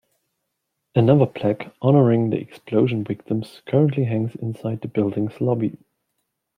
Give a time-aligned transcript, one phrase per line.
[0.95, 5.77] Another plaque honoring the explosion victims currently hangs inside the building's lobby.